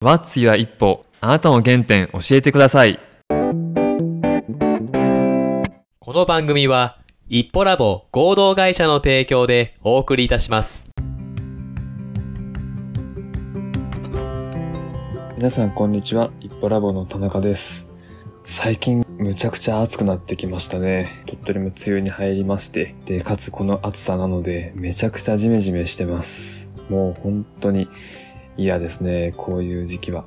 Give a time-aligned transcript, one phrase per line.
[0.00, 3.00] What's your 一歩あなたの原点教えてください。
[5.98, 10.86] この番組は、一歩ラボ合同会社の提供でお送りいたします。
[15.36, 16.30] 皆さんこんにちは。
[16.38, 17.88] 一歩ラボの田中です。
[18.44, 21.24] 最近むちゃくちゃ暑くなってきましたね。
[21.26, 22.94] 鳥取も梅雨に入りまして。
[23.04, 26.70] で、かつこの暑さなのでめちゃくちゃジメジメしてます。
[26.88, 27.88] もう本当に
[28.58, 29.32] 嫌ですね。
[29.36, 30.24] こういう時期は。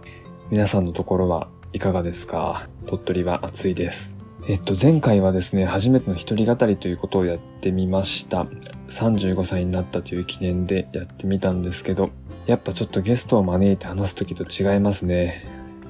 [0.50, 2.68] 皆さんのところはいかがですか？
[2.88, 4.16] 鳥取は暑いです。
[4.48, 8.48] えっと、前回はですね、初めての一人語りということをやってみました。
[8.88, 12.10] 35歳になったという記念でやってみたんですけど、
[12.48, 15.46] やっぱちょっとゲストを招いて話すときと違いますね。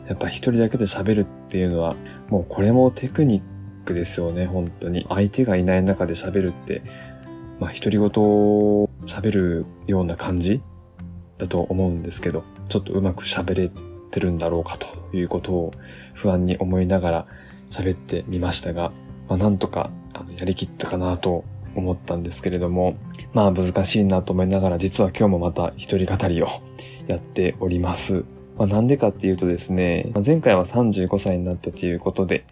[0.08, 1.96] やっぱ一人だけで喋るっていうのは、
[2.28, 3.44] もうこれもテクニッ
[3.86, 5.06] クですよね、本当に。
[5.10, 6.82] 相手がいない中で喋るって、
[7.60, 10.62] まあ独り言を喋るような感じ
[11.42, 13.72] だと思うんですけど、ちょっとうまく喋れ
[14.12, 15.74] てるんだろうかということを
[16.14, 17.28] 不安に思いながら
[17.72, 18.92] 喋ってみましたが、
[19.28, 21.44] まあなんとかあのやりきったかなと
[21.76, 22.96] 思ったんですけれども、
[23.34, 26.48] まあ難しいなと思いながら実は今日もまた一人語りを
[27.08, 28.24] やっております。
[28.58, 32.46] まあなんでかっていうとですね、まあ前回は35歳になったということで、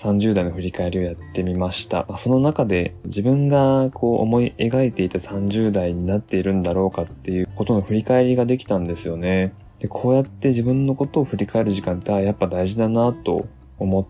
[0.00, 2.06] 30代の振り返りをやってみました。
[2.08, 9.52] ま、その中で自分がこう思い描いていた30代になっているんだろうかっていうことの振り返りができたんですよね。
[9.78, 13.46] で、こうやって自分のことを振り返る時間ってやっぱ大事だなと
[13.78, 14.06] 思っ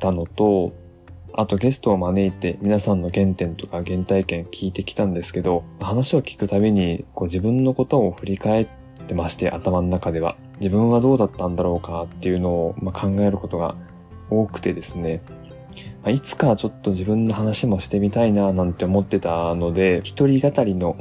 [0.00, 0.72] たのと、
[1.32, 8.66] あとゲストを招いて皆さんの原点とか原体験聞いてきたんですけど、話を聞くたびにこう自分のことを振り返っ
[9.06, 10.36] てまして頭の中では。
[10.58, 13.76] 自分はどうだったんだろうかっていうのを、ま、考えることが
[14.30, 15.20] 多くてですね。
[16.02, 20.96] まいつかちょっと自分の話もしてみたいななんて思ってたので、一人語りの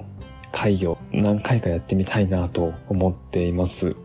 [0.52, 3.96] 会を何回かやってみたいなと思っています。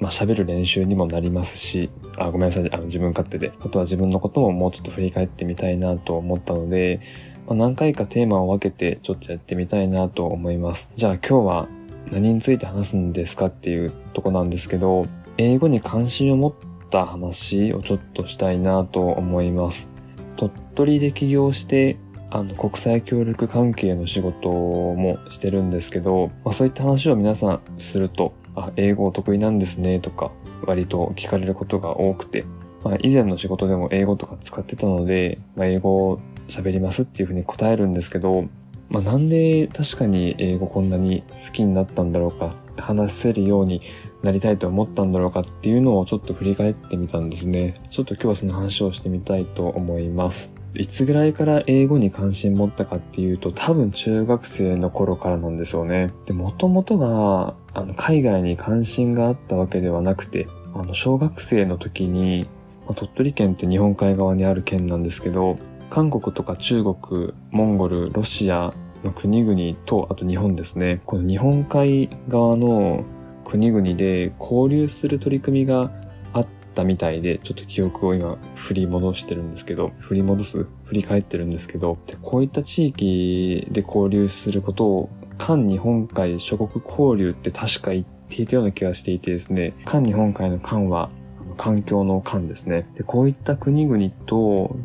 [0.00, 3.52] まあ喋る練習にもなりますし、あ、ごめんなさい、あの自分勝手で。
[3.60, 7.00] あとは自分のことももうちょっと振り返ってみたいなと思ったので、
[7.46, 10.90] まあ、何回かテーマを分けてちょっとやってみたいなと思います。
[10.96, 11.68] じゃあ今日は
[12.10, 15.06] 何について話すんですかっていうとこなんですけど、
[15.36, 19.90] 英語に関心を持ってた話をちょっとしたいなと思います。
[20.36, 21.98] 鳥取で起業して、
[22.30, 30.30] あの、国際協力関係の仕事もしてるんですけど、まあ、そういった話を皆さんすると、あ、英語お得意なんですねとか、
[30.66, 32.44] 割と聞かれることが多くて、
[32.84, 38.44] まあ、以前の仕事でも英語とか使ってたので、まあ、英語喋りますっていうふうに答えるんですけど、
[38.88, 43.82] まあ、なんで確かに英語こんなに好きになったんだろうか、話せるように
[44.22, 47.74] なりたいと思ったんだろうかっていうのをちょっと振り返ってみたんですね。
[47.90, 50.52] ちょっと今日はその話をしてみたいと思います。
[50.74, 56.12] いつぐらいから英語に関心持ったかっていうと多分中学生の頃からなんですよね。
[56.26, 62.46] で、もともとはあの海外に関心があったわけではなくて、あの小学生の時に、
[62.86, 65.58] まあ鳥取県って日本海側にある県なんですけど、
[65.88, 71.00] 韓国とか中国、モンゴル、ロシアの国々と、あと日本ですね。
[71.04, 73.04] この日本海側の
[73.50, 75.90] 国々で交流する取り組みが
[76.32, 80.66] あったみたいで、ちょっと記憶を今振り戻してるんですけど、振り戻す？
[80.84, 91.10] 振り返ってるんですけど、でこういった地域で交流することを、韓日本海諸国交流って確か言っていたような気がしていてですね、韓日本海の韓は、
[91.56, 92.86] 環境の韓ですね。
[92.94, 94.76] で、こういった国々と、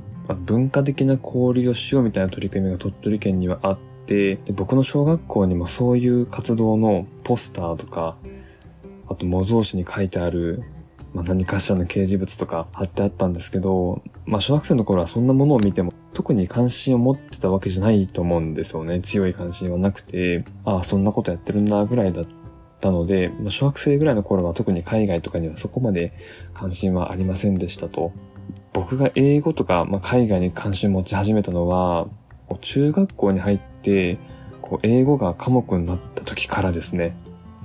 [0.45, 3.77] 文化的な交流をしようみたいな取り組みが鳥取県にはあっ
[4.07, 8.17] て、で僕の小学校にもそういう活動のポスターとか、
[9.15, 10.63] と模造紙に書いてある、
[11.13, 18.99] まあ、何かしらの掲示物とか貼ってあったんですけど、まあ小学生の頃はそんなものを見ても特に関心を持ってたわけじゃないと思うんですよね。
[18.99, 22.27] 強い関心はなくて、ああ、そんなことやってるんだぐらいだっ
[22.81, 26.13] たので、まあ小学生ぐらいの頃は特に海外とかにはそこまで
[26.53, 28.11] 関心はありませんでしたと。
[28.73, 32.07] 僕が英語とか、まあ、海外に関心持ち始めたのは、
[32.59, 34.17] 中学校に入って、
[34.61, 37.15] こう英語が科目になった時からですね。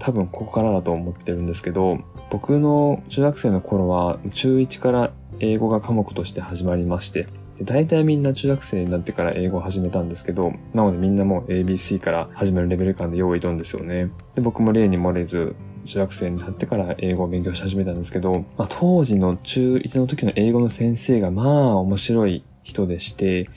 [0.01, 1.99] 多分ここからだと思ってるんですけど、
[2.31, 14.11] 僕の中学生の頃は中1から英語が科目として始まりまして、で大体みんな中学生になってから英語を始めたんですけど、なのでみんなもう ABC から始めるレベル感で用意どんですよね。
[14.35, 15.55] で、僕も例に漏れず、
[15.85, 23.49] 中学生になってから英語を勉強し始めたんですけど、まあ、当時の中1の時の英語の先生がまあ面白い人でして、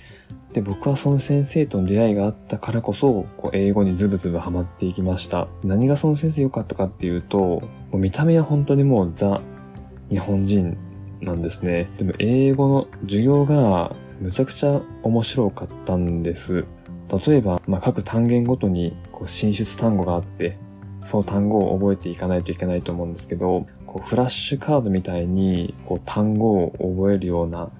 [0.53, 5.47] で、僕はその先生との出会いがあったからこそ、こう英語にズブズブハマっていきました。
[5.63, 7.61] 何がその先生良かったかっていうと、も
[7.93, 9.41] う見た目は本当にもうザ
[10.09, 10.77] 日本人
[11.21, 11.89] なんですね。
[11.97, 16.65] でも英語の授業がむちゃくちゃ面白かったんです。
[17.27, 20.57] 例えば、まあ、各単元ごとにこう進出単語があって、
[21.01, 27.71] その単語を覚えていかないといけないと思うんですけど、こうフラッシュカードみたいにこう単語を覚えるような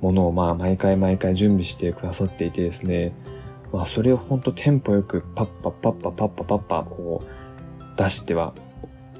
[0.00, 3.12] ものをまあ毎回毎回準備してくださっていてですね、
[3.72, 8.54] まあそれをほんとテンポよくパッパパッパパッパパッパこう出しては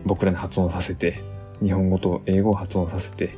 [0.05, 1.21] 僕らに発音させて、
[1.63, 3.35] 日本語と英語を発音させて、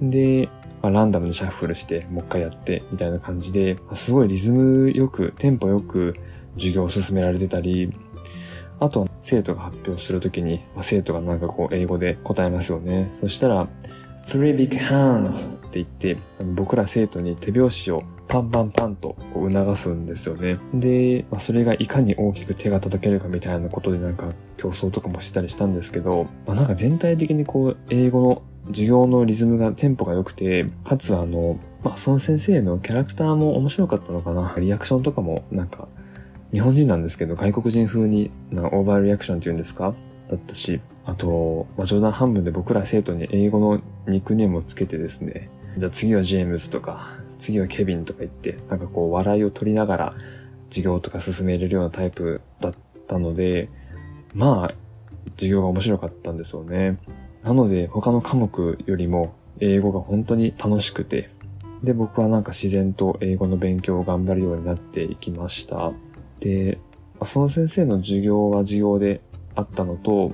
[0.00, 0.48] で、
[0.80, 6.16] まあ、ランダムにシャッフルしてもう一回やってみたいな感じで、すごいリズムよく、テンポよく
[6.54, 7.92] 授業を進められてたり、
[8.80, 13.12] あと生徒が発表するときに、まあ、生徒がなんかこう英語で答えますよね。
[13.14, 13.68] そしたら、
[14.26, 16.16] three big hands って言って、
[16.54, 20.58] 僕ら生徒に手拍子をパンパンパンとこう促すんですよね。
[20.72, 34.54] で、まあ、それがいかに大きく手が叩けるかみたいなことでなんか競争とかもしたりしたんですけど、まあ、なんか全体的にこう英語の授業のリズムがテンポが良くて、かつあの、まあ、その先生のキャラクターも面白かったのかな。
[34.58, 35.88] リアクションとかもなんか、
[36.52, 39.94] 日本人なんですけど、外国人風になオーバーリアクションって言うんですか？
[40.32, 47.06] だったし、あと、まあ、冗談半分で僕ら生徒に英語のニックネームをつけてですね、じゃあ次はジェームズとか、
[47.38, 50.14] 次はケビンとか言って、なんかこう笑いを取りながら
[50.70, 52.74] 授業とか進めれるようなタイプだっ
[53.06, 53.68] たので、
[54.34, 54.74] まあ、
[55.36, 56.98] 授業が面白かったんですよね。
[57.42, 61.28] なので他の科目よりも英語が本当に楽しくて、
[61.82, 65.92] で、僕はなんか自然と英語の勉強を頑張るようになっていきました。
[66.40, 66.78] で、
[67.24, 69.20] その先生の授業は授業で
[69.54, 70.32] あったのと、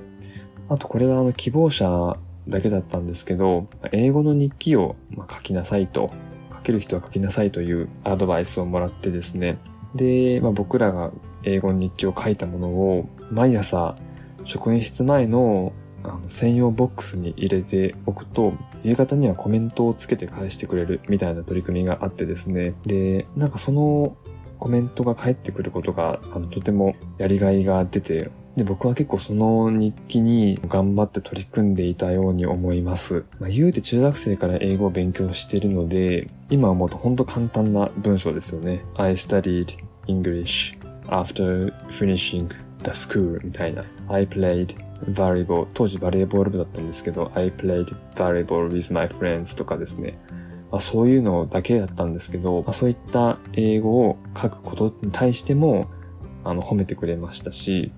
[0.69, 2.17] あとこれはあの希望者
[2.47, 6.11] だけだったんですけど、英語の日記を書きなさいと
[6.53, 9.57] 書ける人は書きなさいというアドバイスをもらってですね。
[9.95, 11.11] で、まあ、僕らが
[11.43, 13.97] 英語の日記を書いたものを毎朝
[14.43, 22.73] 職員室前のあの専用ボックスに入れておくと、夕方にはコメントをつけて返してくれるみたいな取り組みがあってですね。
[22.85, 24.15] で、なんかその
[24.59, 33.23] コメントが返ってくることが、あの、とてもやりがいが出て、で、僕は結構その日記に頑張って取り組んでいたように思います。
[33.39, 38.83] まあ、言うて中学生から英語を勉強してるので、今思うと本当簡単な文章ですよね。
[38.95, 39.77] I studied
[40.07, 40.77] English
[41.07, 42.49] after finishing
[42.83, 43.85] the school みたいな。
[44.09, 44.75] I played
[45.05, 50.19] volleyball 当時バレーボール部だったんですけど I played volleyball with my friends とかですね。
[50.69, 55.87] まあ、そういうのだけだったんですけど、まあ、そういった英語を書くことに対しても
[56.43, 57.93] あの褒めてくれましたし、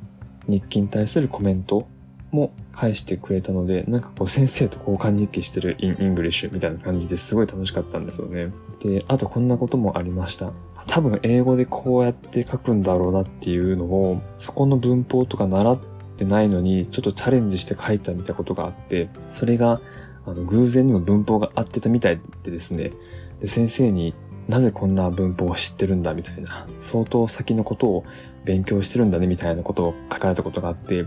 [0.48, 1.88] 日記に対するコメント
[2.32, 8.52] も返してくれたので、なんかこう先生と交換日記してる in English みたいな感じですごい楽しかったんですよね。
[8.82, 10.52] で、あとこんなこともありました。
[10.88, 15.80] 多分英語でこうやって書くんだろうなっていうのを、そこの文法とか習っ
[16.18, 19.82] てないのに、ちょっとチャレンジして書いたみたいなことがあって、それが、
[20.26, 22.92] あの、偶然にも文法が合ってたみたいでですね、
[23.40, 24.14] で先生に
[24.48, 28.06] なぜこんな文法を知ってるんだみたいな、相当先のことを
[28.46, 31.06] 勉強してるんだねみたいなことを書かれたことがあって、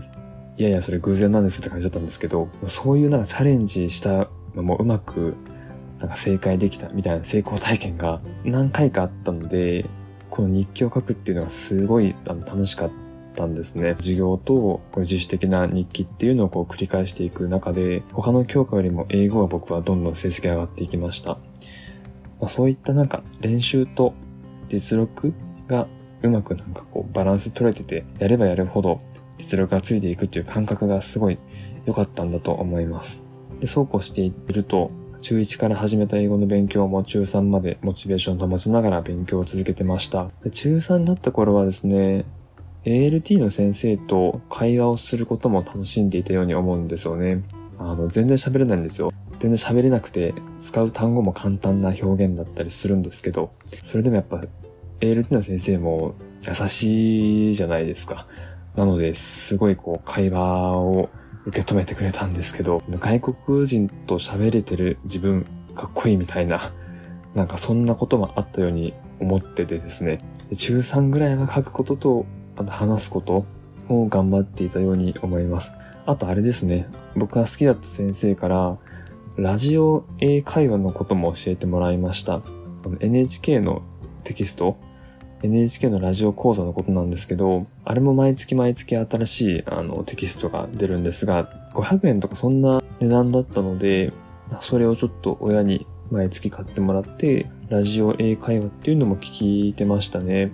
[0.57, 5.35] いやいやそれ偶然なんですって感じだったんですけど、そういうなんかチャレンジしたのもうまく
[5.99, 9.85] なんか正解できたみたいな成功体験が何回かあったので、
[10.29, 12.91] この日記を書くっていうのがすごい楽しかっ
[13.35, 13.95] たんですね。
[13.97, 21.37] 授業とこう自主的な日記っていうのをこう繰り返していく中で、他の教科よりも英語は僕はどんどん成績上がっていきました。
[22.39, 24.13] まあ、そういったなんか練習と
[24.67, 25.33] 実力
[25.67, 25.87] が
[26.25, 28.99] うまくなんかこうバランス取れてて、やればやるほど
[29.37, 31.37] 実力がついていくっていう感覚がすごい
[31.85, 33.23] 良かったんだと思います。
[33.59, 34.91] で、そうこうしていると、
[35.21, 40.29] 中1から始めた英語の勉強も中3までモチベーションを保ちながら勉強を続けてました。
[40.43, 42.25] で中3になった頃はですね、
[42.85, 47.41] ALT の先生と会話をすることも楽しんでいたように思うんですよね。
[47.79, 49.11] あの、全然喋れないんですよ。
[49.39, 54.43] 全然喋れなくて、使う単語も簡単な表現だったりするんですけど、それでもやっぱ、
[55.11, 58.27] ALT の先生も優しいじゃないですか。
[58.75, 61.09] なので、すごいこう、会話を
[61.45, 65.45] 受け止めてくれたんですけど、外国人と喋れてる自分
[65.75, 66.73] かっこいいみたいな、
[67.35, 70.23] なんかそんなこともあったように思っててですね、
[70.55, 72.25] 中3ぐらいは書くことと、
[72.57, 73.45] あと話すこと
[73.89, 75.73] を頑張っていたように思います。
[76.05, 78.77] あとあれですね、僕が好きだった先生から、
[79.37, 82.41] ラジオ英会話のことも教えてもらいました。
[82.99, 83.81] NHK の
[84.23, 84.77] テキスト
[85.45, 94.13] NHK のラジオ講座のことなんですけど、あれも毎月毎月新しいあのテキストが出るんですが、500円とかそんな値段だったので、
[94.61, 100.51] それをちょっと親に毎月買ってもらって、ラジオ英会話っていうのも聞いてましたね。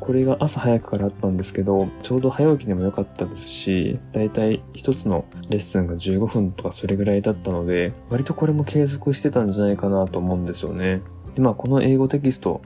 [0.00, 11.02] これが朝早くからあったんですけど、ちょうど早起きでも良かったですし、だいたい一つのレッスンが15分とかそれぐらいだったので、割とこれも継続してたんじゃないかなと思うんですよね。
[11.36, 12.62] で、まあこの英語テキスト、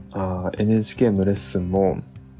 [0.56, 1.98] NHK のレッスンも、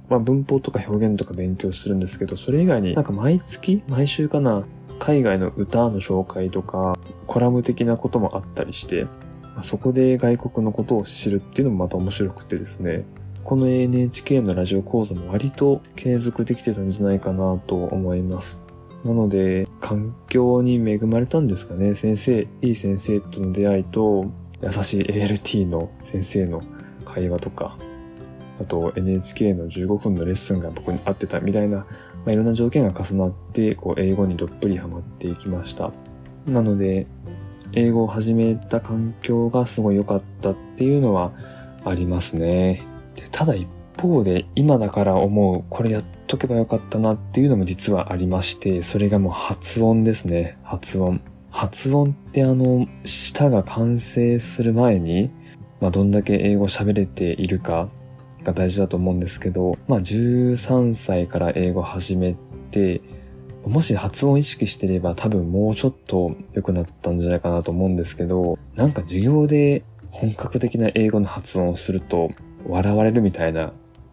[0.08, 4.64] まあ、文法とか表現とか勉強するんですけど、それ以外になんか毎月毎週かな
[5.00, 6.96] 海外の歌の紹介とか、
[7.26, 9.10] コラム的なこともあったりして、ま
[9.58, 13.06] あ、そこで外国のことを知るっていうのもまた面白くてですね、
[13.42, 18.62] この NHK のラジオ講座も割と継続できてたんじゃないかなと思います。
[19.04, 21.94] なので、環境に恵まれたんですかね。
[21.94, 24.26] 先生、いい先生との出会いと、
[24.62, 26.62] 優しい ALT の先生の
[27.04, 27.76] 会話とか、
[28.60, 31.86] あと NHK の15分のレッスンが僕に合ってたみたいな、ま
[32.26, 35.92] あ、いろんな条件が重なって、こう、英語にどっぷりハマっていきました。
[36.46, 37.06] なので、
[37.72, 41.32] 英語を始めた環境がすごい良かったっていうのは
[41.84, 42.82] ありますね。
[43.14, 50.58] でただ一方で、今だから思う、これやっとけばよかったなっていうのも実はありまして、それがもう発音ですね。
[50.62, 51.20] 発音。
[51.50, 55.30] 発音ってあの、舌が完成する前に、
[55.80, 57.88] まあ、どんだけ英語喋れているか
[58.44, 62.36] が大事だと思うんですけど、まあ13歳から英語始め
[62.70, 63.00] て、
[63.66, 72.30] もし発音意識してれば多分もうちょっと良くなったんじゃないかなと思うんですけど、なんか授業で本格的な英語の発音をすると
[72.66, 73.72] 笑われるみたいな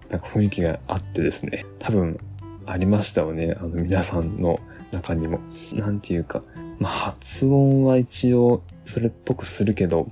[0.10, 2.20] なんか雰囲気があってですね、多分
[2.66, 4.60] ありましたよね、あの皆さんの
[4.92, 5.40] 中にも。
[5.74, 6.44] なんていうか、
[6.80, 10.08] まあ発音は一応それっぽくするけど、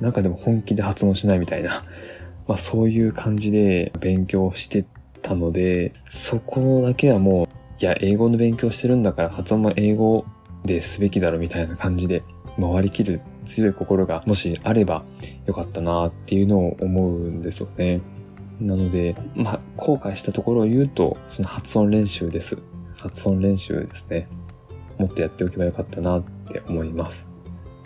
[0.00, 1.84] なんかでも本気で発音しないみたいな
[2.48, 4.84] まあそういう感じで勉強して
[5.22, 7.46] たので、そこだけはもう、
[7.80, 10.24] いや、英語の勉強してるんだから発音も英語
[10.64, 12.22] ですべきだろみたいな感じで
[12.60, 15.04] 回りきる強い心がもしあれば
[15.46, 18.00] よかったなっていうのを思うんですよね。
[18.60, 22.58] なので、まあ、後悔したところを言うと、その発音練習です。
[22.96, 24.28] 発音練習ですね。
[25.00, 27.26] もっとやっておけばよかったなって思います。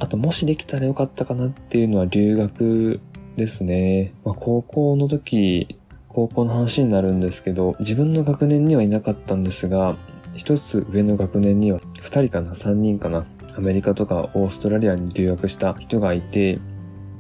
[0.00, 3.00] あと、もしできたらよかったかなっていうのは留学
[3.37, 4.12] ですね。
[4.25, 5.78] まあ、高校の時、
[6.09, 9.97] 高校の話になるんですけど、自分の学年にはいなかったんですが、
[10.35, 13.25] 一つ上の学年には二人かな三人かな
[13.56, 16.59] アメリカとかオーストラリアに留学した人がいて、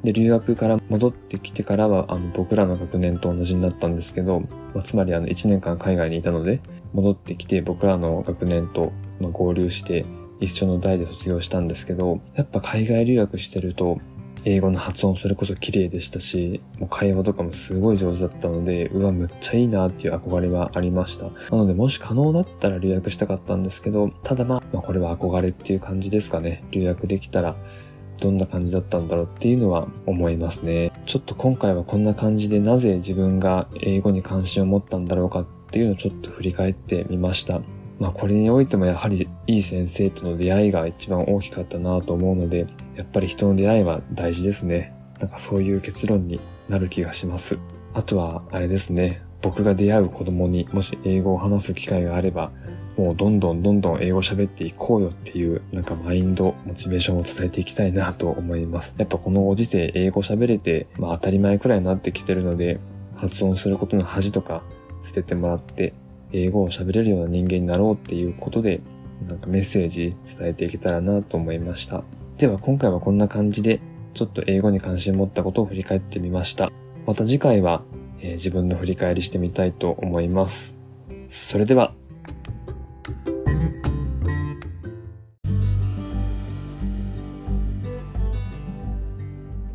[0.02, 4.40] で、留学から戻ってきてからは、あの、僕らの学年と同じになったんですけど、
[4.74, 6.60] まあ、つまりあの、1年間海外にいたので、
[6.92, 10.04] 戻ってきて僕らの学年とまあ合流して、
[10.40, 13.98] 一緒の代で卒業したんですけど、やっぱ海外留学してると、
[14.46, 21.26] 英語の発音それこそ綺麗でしたし、もう会話とかもすごい上手だったので、うわ、むっちゃいいなっていう憧れはありました。
[21.26, 26.62] なので、もし可能だったら留学したかったんですけど、ただまあ、まあ、これは憧れっていう感じですかね。
[26.72, 27.56] 留学できたら、
[28.20, 30.92] どんな感じだったんだろうっていうのは思いますね。
[31.06, 37.62] ちょっと今回はこんな感じでなぜ自分が英語に関心を持ったんだろうかっていうのをちょっと振り返ってみました。
[37.98, 44.92] まあこれにおいてもやはりいい先生との出会いが一番大きかったなと思うので、やっぱり人の出会いは大事ですね。
[45.20, 47.58] なんかそういう結論になる気がします。
[47.92, 49.22] あとはあれですね。
[49.42, 52.50] 僕が出会う子供にもし英語を話す機会があれば、
[52.96, 58.94] もうどんどんどんどん英語喋っていこうよっていうなんかマインド、モチベーションを伝えていきたいなと思います。
[58.98, 62.80] やっぱこのご時世英語喋れて、まあ当たり前くらいになってきてるので、
[63.16, 64.62] 発音することの恥とか
[65.02, 65.92] 捨ててもらって、
[66.34, 68.80] 英語を喋れるような人間になろうっていうことで、
[69.28, 72.02] なんかメッセージ伝えていけたらなと思いました。
[72.38, 73.80] では今回はこんな感じで、
[74.14, 76.72] ちょっと英語に関心持ったことを振り返ってみました。
[77.06, 77.82] また次回は、
[78.20, 80.76] えー、自分の振り返りしてみたいと思います。
[81.28, 81.94] それでは。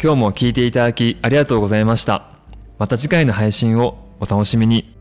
[0.01, 2.31] 今日も聞いていただきありがとうございました。
[2.77, 4.98] また次回の配信をお楽しみに。